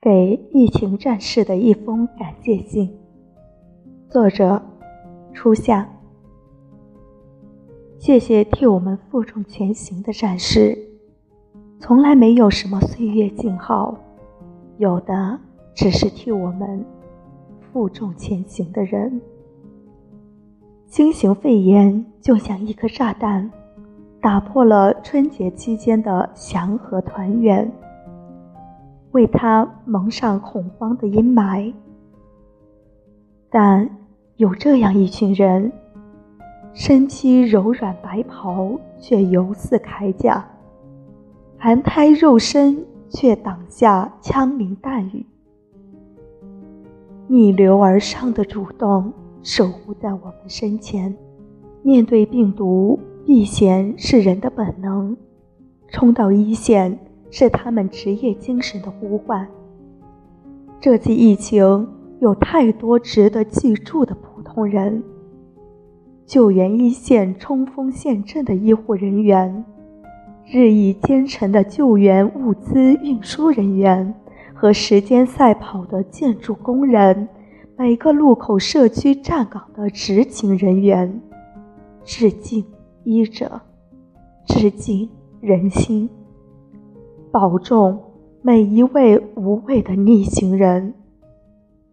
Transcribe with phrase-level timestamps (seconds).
[0.00, 2.88] 给疫情战士的一封感谢信。
[4.08, 4.62] 作者：
[5.34, 5.88] 初夏。
[7.98, 10.78] 谢谢替我们负重前行的战士。
[11.80, 13.98] 从来没有什么岁月静好，
[14.76, 15.36] 有的
[15.74, 16.84] 只是替我们
[17.72, 19.20] 负重前行的人。
[20.86, 23.50] 新型肺炎就像一颗炸弹，
[24.20, 27.68] 打破了春节期间的祥和团圆。
[29.12, 31.72] 为他蒙上恐慌的阴霾，
[33.50, 33.88] 但
[34.36, 35.72] 有这样一群人，
[36.74, 40.44] 身披柔软白袍，却犹似铠甲；
[41.56, 45.24] 含胎肉身，却挡下枪林弹雨。
[47.26, 49.12] 逆流而上的主动
[49.42, 51.16] 守护在我们身前。
[51.82, 55.16] 面对病毒，避险是人的本能，
[55.88, 56.98] 冲到一线。
[57.30, 59.46] 是他们职业精神的呼唤。
[60.80, 61.88] 这次疫情
[62.20, 65.02] 有太多值得记住的普通人：
[66.24, 69.64] 救援一线冲锋陷阵的医护人员，
[70.46, 74.14] 日益兼程的救援物资运输人员，
[74.54, 77.28] 和时间赛跑的建筑工人，
[77.76, 81.20] 每个路口社区站岗的执勤人员。
[82.04, 82.64] 致敬
[83.04, 83.60] 医者，
[84.46, 86.08] 致敬人心。
[87.30, 87.98] 保重
[88.42, 90.94] 每一位无畏的逆行人。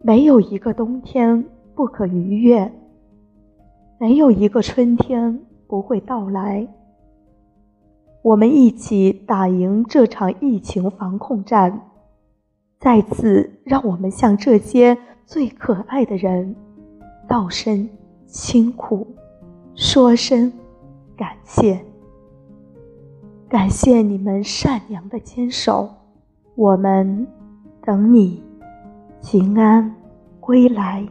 [0.01, 2.71] 没有一个冬天不可逾越，
[3.99, 6.67] 没有一个春天不会到来。
[8.21, 11.91] 我们一起打赢这场疫情防控战。
[12.79, 16.55] 再次，让我们向这些最可爱的人
[17.27, 17.89] 道声
[18.27, 19.07] 辛苦，
[19.73, 20.51] 说声
[21.17, 21.83] 感谢。
[23.55, 25.89] 感谢你们善良的坚守，
[26.55, 27.25] 我们
[27.85, 28.43] 等你
[29.23, 29.95] 平安
[30.41, 31.07] 归来。